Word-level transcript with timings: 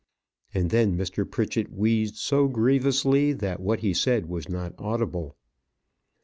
And 0.51 0.71
then 0.71 0.97
Mr. 0.97 1.29
Pritchett 1.29 1.71
wheezed 1.71 2.15
so 2.15 2.47
grievously 2.47 3.33
that 3.33 3.59
what 3.59 3.81
he 3.81 3.93
said 3.93 4.25
was 4.25 4.49
not 4.49 4.73
audible. 4.79 5.37